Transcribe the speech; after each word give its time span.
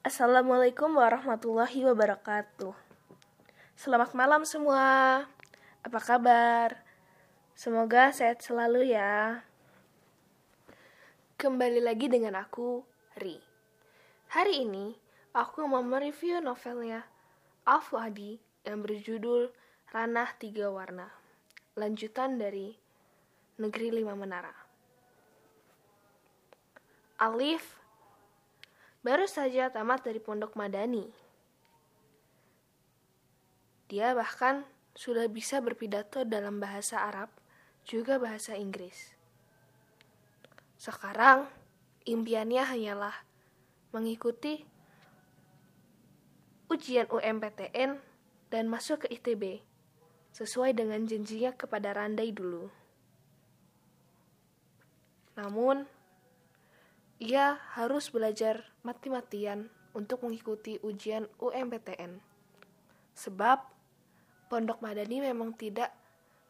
Assalamualaikum 0.00 0.96
warahmatullahi 0.96 1.84
wabarakatuh. 1.84 2.72
Selamat 3.76 4.16
malam 4.16 4.48
semua. 4.48 5.28
Apa 5.84 6.00
kabar? 6.00 6.80
Semoga 7.52 8.08
sehat 8.08 8.40
selalu 8.40 8.96
ya. 8.96 9.44
Kembali 11.36 11.84
lagi 11.84 12.08
dengan 12.08 12.40
aku, 12.40 12.80
Ri. 13.20 13.44
Hari 14.32 14.64
ini, 14.64 14.96
aku 15.36 15.68
mau 15.68 15.84
mereview 15.84 16.40
novelnya 16.40 17.04
Alf 17.68 17.92
Wadi 17.92 18.40
yang 18.64 18.80
berjudul 18.80 19.52
Ranah 19.92 20.32
Tiga 20.40 20.72
Warna. 20.72 21.12
Lanjutan 21.76 22.40
dari 22.40 22.72
Negeri 23.60 24.00
Lima 24.00 24.16
Menara. 24.16 24.56
Alif 27.20 27.79
baru 29.00 29.24
saja 29.24 29.72
tamat 29.72 30.04
dari 30.04 30.20
pondok 30.20 30.56
Madani. 30.56 31.08
Dia 33.88 34.14
bahkan 34.14 34.62
sudah 34.94 35.26
bisa 35.26 35.58
berpidato 35.58 36.22
dalam 36.22 36.60
bahasa 36.62 37.02
Arab, 37.02 37.32
juga 37.82 38.20
bahasa 38.20 38.54
Inggris. 38.54 39.16
Sekarang, 40.78 41.50
impiannya 42.06 42.62
hanyalah 42.62 43.16
mengikuti 43.90 44.62
ujian 46.70 47.10
UMPTN 47.10 47.98
dan 48.46 48.64
masuk 48.70 49.04
ke 49.06 49.18
ITB, 49.18 49.58
sesuai 50.30 50.70
dengan 50.78 51.02
janjinya 51.02 51.50
kepada 51.50 51.90
Randai 51.90 52.30
dulu. 52.30 52.70
Namun, 55.34 55.82
ia 57.18 57.58
harus 57.74 58.06
belajar 58.14 58.69
mati-matian 58.82 59.68
untuk 59.92 60.24
mengikuti 60.24 60.78
ujian 60.80 61.26
UMPTN. 61.42 62.22
Sebab 63.14 63.58
Pondok 64.50 64.82
Madani 64.82 65.22
memang 65.22 65.54
tidak 65.54 65.94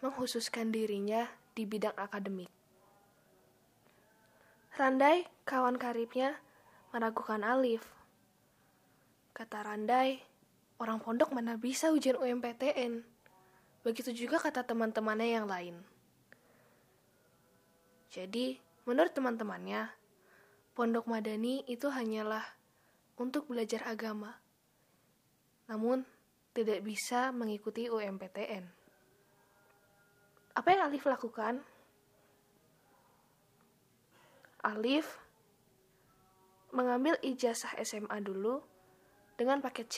menghususkan 0.00 0.72
dirinya 0.72 1.28
di 1.52 1.68
bidang 1.68 1.92
akademik. 2.00 2.48
Randai, 4.80 5.28
kawan 5.44 5.76
karibnya, 5.76 6.40
meragukan 6.96 7.44
Alif. 7.44 7.84
Kata 9.36 9.60
Randai, 9.60 10.24
orang 10.80 11.04
pondok 11.04 11.36
mana 11.36 11.60
bisa 11.60 11.92
ujian 11.92 12.16
UMPTN. 12.16 13.04
Begitu 13.84 14.16
juga 14.16 14.40
kata 14.40 14.64
teman-temannya 14.64 15.28
yang 15.36 15.44
lain. 15.44 15.76
Jadi, 18.08 18.56
menurut 18.88 19.12
teman-temannya, 19.12 19.92
Pondok 20.70 21.10
Madani 21.10 21.66
itu 21.66 21.90
hanyalah 21.90 22.46
untuk 23.18 23.50
belajar 23.50 23.84
agama, 23.84 24.38
namun 25.66 26.06
tidak 26.54 26.82
bisa 26.86 27.30
mengikuti 27.34 27.90
UMPTN. 27.90 28.70
Apa 30.54 30.68
yang 30.74 30.90
Alif 30.90 31.06
lakukan? 31.06 31.62
Alif 34.60 35.06
mengambil 36.70 37.16
ijazah 37.24 37.74
SMA 37.82 38.18
dulu 38.22 38.62
dengan 39.34 39.58
paket 39.64 39.86
C. 39.88 39.96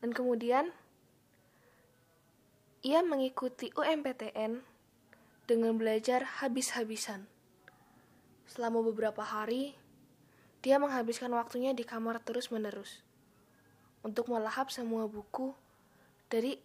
Dan 0.00 0.16
kemudian 0.16 0.72
ia 2.84 3.00
mengikuti 3.00 3.72
UMPTN 3.72 4.60
dengan 5.44 5.72
belajar 5.76 6.44
habis-habisan. 6.44 7.33
Selama 8.44 8.84
beberapa 8.84 9.24
hari, 9.24 9.76
dia 10.64 10.80
menghabiskan 10.80 11.32
waktunya 11.36 11.76
di 11.76 11.84
kamar 11.84 12.20
terus-menerus 12.24 13.04
untuk 14.04 14.28
melahap 14.28 14.68
semua 14.68 15.08
buku 15.08 15.56
dari 16.28 16.60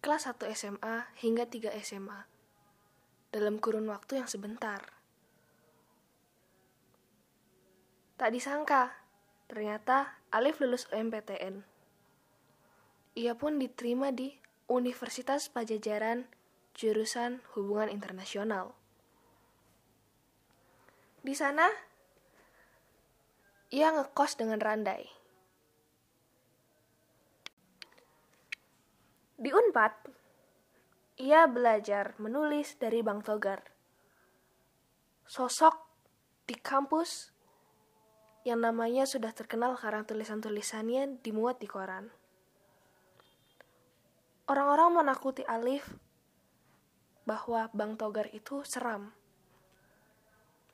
kelas 0.00 0.30
1 0.30 0.48
SMA 0.56 1.10
hingga 1.20 1.44
3 1.44 1.74
SMA 1.84 2.28
dalam 3.28 3.60
kurun 3.60 3.88
waktu 3.92 4.24
yang 4.24 4.28
sebentar. 4.28 4.80
Tak 8.18 8.30
disangka, 8.34 8.98
ternyata 9.46 10.18
Alif 10.32 10.58
lulus 10.58 10.88
UMPTN. 10.90 11.62
Ia 13.18 13.34
pun 13.34 13.58
diterima 13.58 14.14
di 14.14 14.34
Universitas 14.70 15.50
Pajajaran 15.50 16.30
jurusan 16.78 17.42
Hubungan 17.54 17.90
Internasional. 17.90 18.77
Di 21.18 21.34
sana, 21.34 21.66
ia 23.74 23.90
ngekos 23.90 24.38
dengan 24.38 24.62
Randai. 24.62 25.02
Di 29.38 29.50
Unpad, 29.50 29.94
ia 31.18 31.50
belajar 31.50 32.14
menulis 32.22 32.78
dari 32.78 33.02
Bang 33.02 33.26
Togar. 33.26 33.66
Sosok 35.26 35.74
di 36.46 36.54
kampus 36.54 37.34
yang 38.46 38.62
namanya 38.62 39.02
sudah 39.04 39.34
terkenal 39.34 39.74
karena 39.74 40.06
tulisan-tulisannya 40.06 41.18
dimuat 41.20 41.58
di 41.58 41.66
koran. 41.66 42.14
Orang-orang 44.46 45.02
menakuti 45.02 45.42
Alif 45.44 45.84
bahwa 47.26 47.68
Bang 47.74 47.98
Togar 47.98 48.30
itu 48.32 48.62
seram 48.64 49.12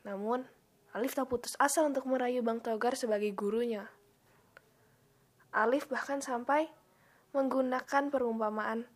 namun, 0.04 0.44
Alif 0.94 1.18
tak 1.18 1.26
putus 1.26 1.58
asa 1.58 1.82
untuk 1.82 2.06
merayu 2.06 2.44
Bang 2.44 2.62
Togar 2.62 2.94
sebagai 2.94 3.32
gurunya. 3.34 3.90
Alif 5.50 5.90
bahkan 5.90 6.22
sampai 6.22 6.70
menggunakan 7.34 8.14
perumpamaan 8.14 8.86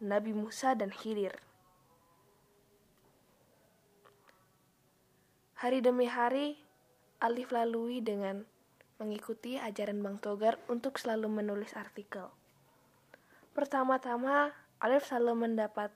Nabi 0.00 0.32
Musa 0.32 0.72
dan 0.72 0.88
Khidir. 0.88 1.36
Hari 5.60 5.84
demi 5.84 6.08
hari, 6.08 6.56
Alif 7.20 7.52
lalui 7.52 8.00
dengan 8.00 8.48
mengikuti 8.96 9.60
ajaran 9.60 10.00
Bang 10.00 10.16
Togar 10.22 10.56
untuk 10.72 10.96
selalu 10.96 11.28
menulis 11.28 11.76
artikel. 11.76 12.32
Pertama-tama, 13.52 14.56
Alif 14.80 15.04
selalu 15.10 15.46
mendapat 15.46 15.92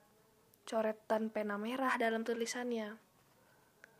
coretan 0.68 1.32
pena 1.32 1.56
merah 1.56 1.96
dalam 1.96 2.26
tulisannya. 2.26 3.05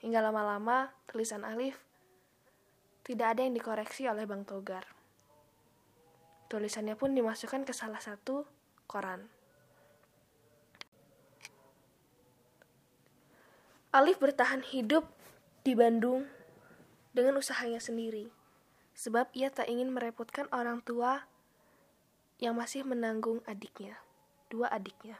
Hingga 0.06 0.22
lama-lama, 0.22 0.94
tulisan 1.10 1.42
Alif 1.42 1.82
tidak 3.02 3.34
ada 3.34 3.42
yang 3.42 3.58
dikoreksi 3.58 4.06
oleh 4.06 4.22
Bang 4.22 4.46
Togar. 4.46 4.86
Tulisannya 6.46 6.94
pun 6.94 7.10
dimasukkan 7.10 7.66
ke 7.66 7.74
salah 7.74 7.98
satu 7.98 8.46
koran. 8.86 9.26
Alif 13.90 14.22
bertahan 14.22 14.62
hidup 14.62 15.10
di 15.66 15.74
Bandung 15.74 16.30
dengan 17.10 17.42
usahanya 17.42 17.82
sendiri, 17.82 18.30
sebab 18.94 19.26
ia 19.34 19.50
tak 19.50 19.66
ingin 19.66 19.90
merepotkan 19.90 20.46
orang 20.54 20.86
tua 20.86 21.26
yang 22.38 22.54
masih 22.54 22.86
menanggung 22.86 23.42
adiknya, 23.42 23.98
dua 24.54 24.70
adiknya. 24.70 25.18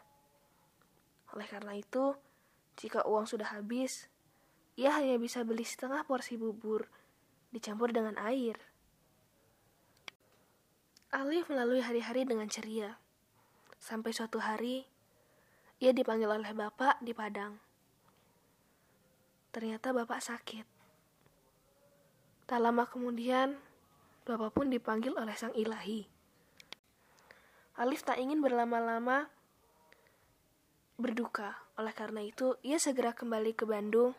Oleh 1.35 1.51
karena 1.51 1.75
itu, 1.75 2.15
jika 2.79 3.03
uang 3.03 3.27
sudah 3.27 3.51
habis, 3.51 4.07
ia 4.77 4.93
hanya 4.93 5.17
bisa 5.17 5.41
beli 5.41 5.65
setengah 5.65 6.05
porsi 6.05 6.37
bubur 6.37 6.85
dicampur 7.49 7.97
dengan 7.97 8.21
air. 8.21 8.61
Alif 11.09 11.49
melalui 11.49 11.81
hari-hari 11.81 12.29
dengan 12.29 12.45
ceria. 12.53 13.01
Sampai 13.81 14.13
suatu 14.13 14.37
hari, 14.37 14.85
ia 15.81 15.97
dipanggil 15.97 16.29
oleh 16.29 16.53
bapak 16.53 17.01
di 17.01 17.17
Padang. 17.17 17.57
Ternyata 19.49 19.97
bapak 19.97 20.21
sakit. 20.21 20.67
Tak 22.45 22.61
lama 22.61 22.85
kemudian, 22.85 23.57
bapak 24.29 24.53
pun 24.53 24.69
dipanggil 24.69 25.17
oleh 25.17 25.33
sang 25.41 25.57
ilahi. 25.57 26.05
Alif 27.81 28.05
tak 28.05 28.21
ingin 28.21 28.45
berlama-lama 28.45 29.33
berduka. 31.01 31.57
Oleh 31.81 31.97
karena 31.97 32.21
itu, 32.21 32.61
ia 32.61 32.77
segera 32.77 33.17
kembali 33.17 33.57
ke 33.57 33.65
Bandung 33.65 34.13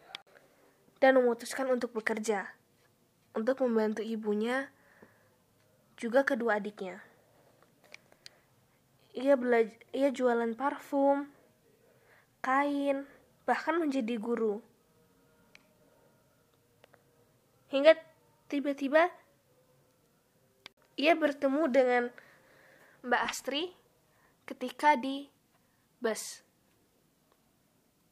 dan 0.97 1.17
memutuskan 1.17 1.69
untuk 1.69 1.94
bekerja 1.94 2.57
untuk 3.38 3.61
membantu 3.61 4.01
ibunya 4.01 4.73
juga 5.94 6.25
kedua 6.25 6.57
adiknya. 6.57 7.05
Ia 9.13 9.38
belajar, 9.38 9.77
ia 9.94 10.09
jualan 10.09 10.57
parfum, 10.57 11.29
kain, 12.41 13.05
bahkan 13.45 13.77
menjadi 13.77 14.17
guru. 14.17 14.61
Hingga 17.69 17.93
tiba-tiba 18.50 19.09
ia 20.97 21.13
bertemu 21.13 21.63
dengan 21.69 22.03
Mbak 23.05 23.21
Astri 23.21 23.73
ketika 24.50 24.97
di 24.97 25.29
bus. 26.01 26.41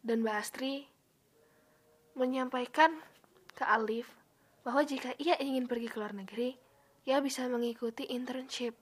Dan 0.06 0.22
Mbak 0.22 0.38
Astri 0.38 0.86
menyampaikan 2.16 2.96
ke 3.52 3.64
Alif 3.68 4.08
bahwa 4.64 4.82
jika 4.82 5.14
ia 5.22 5.38
ingin 5.38 5.70
pergi 5.70 5.88
ke 5.92 6.00
luar 6.00 6.16
negeri, 6.16 6.56
ia 7.06 7.22
bisa 7.22 7.46
mengikuti 7.46 8.08
internship. 8.10 8.74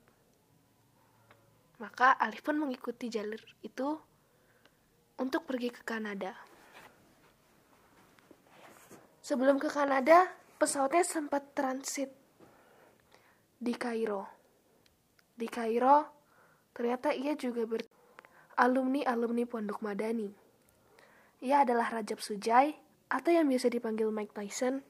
Maka 1.81 2.15
Alif 2.15 2.45
pun 2.45 2.61
mengikuti 2.61 3.11
jalur 3.11 3.41
itu 3.65 3.99
untuk 5.19 5.43
pergi 5.43 5.73
ke 5.73 5.81
Kanada. 5.83 6.37
Sebelum 9.19 9.59
ke 9.59 9.67
Kanada, 9.67 10.29
pesawatnya 10.61 11.03
sempat 11.03 11.51
transit 11.51 12.11
di 13.59 13.73
Kairo. 13.75 14.29
Di 15.35 15.47
Kairo, 15.49 16.07
ternyata 16.71 17.11
ia 17.11 17.35
juga 17.35 17.67
ber 17.67 17.83
alumni-alumni 18.59 19.43
Pondok 19.49 19.81
Madani. 19.81 20.29
Ia 21.43 21.67
adalah 21.67 21.89
Rajab 21.89 22.21
Sujai 22.21 22.75
atau 23.13 23.29
yang 23.29 23.45
biasa 23.45 23.69
dipanggil 23.69 24.09
Mike 24.09 24.33
Tyson 24.33 24.81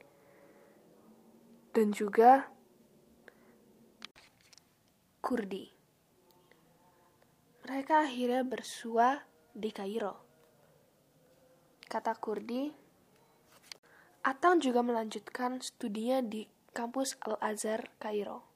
dan 1.75 1.91
juga 1.91 2.47
Kurdi. 5.19 5.67
Mereka 7.67 8.07
akhirnya 8.07 8.43
bersua 8.47 9.27
di 9.51 9.71
Kairo. 9.75 10.23
Kata 11.87 12.15
Kurdi, 12.15 12.71
atau 14.23 14.55
juga 14.55 14.79
melanjutkan 14.79 15.59
studinya 15.59 16.23
di 16.23 16.47
kampus 16.71 17.19
Al-Azhar, 17.27 17.91
Kairo. 17.99 18.47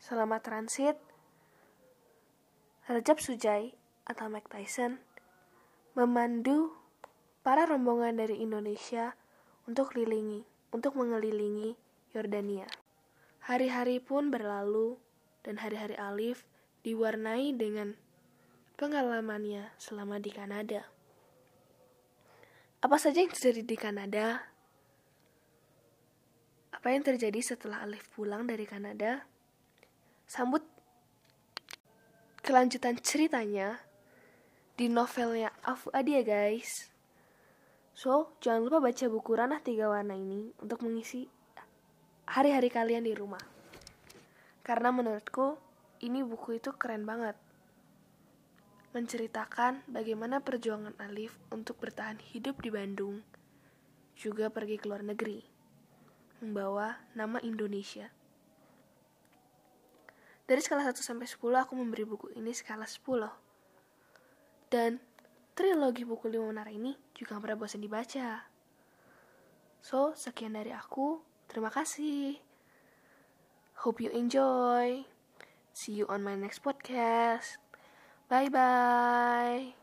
Selama 0.00 0.40
transit, 0.44 1.00
Rajab 2.88 3.20
Sujai 3.20 3.72
atau 4.04 4.28
Mike 4.28 4.52
Tyson 4.52 5.00
memandu 5.96 6.81
para 7.42 7.66
rombongan 7.66 8.18
dari 8.18 8.38
Indonesia 8.38 9.18
untuk 9.66 9.94
kelilingi 9.94 10.46
untuk 10.72 10.96
mengelilingi 10.96 11.76
Yordania. 12.16 12.66
Hari-hari 13.44 14.00
pun 14.00 14.32
berlalu 14.32 14.96
dan 15.44 15.60
hari-hari 15.60 15.94
Alif 16.00 16.48
diwarnai 16.82 17.52
dengan 17.54 17.94
pengalamannya 18.80 19.74
selama 19.76 20.18
di 20.18 20.32
Kanada. 20.32 20.88
Apa 22.82 22.98
saja 22.98 23.22
yang 23.22 23.30
terjadi 23.30 23.62
di 23.62 23.76
Kanada? 23.78 24.42
Apa 26.74 26.90
yang 26.90 27.06
terjadi 27.06 27.38
setelah 27.38 27.84
Alif 27.84 28.10
pulang 28.10 28.48
dari 28.48 28.66
Kanada? 28.66 29.22
Sambut 30.26 30.64
kelanjutan 32.42 32.98
ceritanya 32.98 33.78
di 34.74 34.90
novelnya 34.90 35.54
Afu 35.62 35.94
Adia 35.94 36.26
guys. 36.26 36.91
So, 37.92 38.32
jangan 38.40 38.64
lupa 38.64 38.80
baca 38.80 39.04
buku 39.04 39.30
Ranah 39.36 39.60
Tiga 39.60 39.92
Warna 39.92 40.16
ini 40.16 40.48
untuk 40.64 40.80
mengisi 40.80 41.28
hari-hari 42.24 42.72
kalian 42.72 43.04
di 43.04 43.12
rumah. 43.12 43.42
Karena 44.64 44.88
menurutku, 44.88 45.60
ini 46.00 46.24
buku 46.24 46.56
itu 46.56 46.72
keren 46.72 47.04
banget. 47.04 47.36
Menceritakan 48.96 49.84
bagaimana 49.88 50.40
perjuangan 50.40 50.96
Alif 51.00 51.36
untuk 51.52 51.76
bertahan 51.80 52.16
hidup 52.32 52.60
di 52.64 52.72
Bandung, 52.72 53.20
juga 54.16 54.48
pergi 54.48 54.80
ke 54.80 54.88
luar 54.88 55.04
negeri, 55.04 55.44
membawa 56.40 56.96
nama 57.12 57.40
Indonesia. 57.44 58.08
Dari 60.48 60.60
skala 60.64 60.84
1 60.84 61.00
sampai 61.00 61.28
10, 61.28 61.38
aku 61.64 61.72
memberi 61.76 62.04
buku 62.08 62.32
ini 62.36 62.52
skala 62.52 62.84
10. 62.84 63.28
Dan 64.68 65.00
trilogi 65.52 66.04
buku 66.04 66.28
lima 66.28 66.48
menara 66.48 66.72
ini 66.72 66.96
juga 67.16 67.38
pernah 67.38 67.60
bosan 67.60 67.84
dibaca. 67.84 68.48
So, 69.82 70.14
sekian 70.14 70.54
dari 70.54 70.70
aku. 70.70 71.20
Terima 71.50 71.68
kasih. 71.68 72.38
Hope 73.82 73.98
you 74.00 74.14
enjoy. 74.14 75.02
See 75.74 75.98
you 75.98 76.06
on 76.06 76.22
my 76.22 76.38
next 76.38 76.62
podcast. 76.62 77.58
Bye 78.30 78.48
bye. 78.48 79.81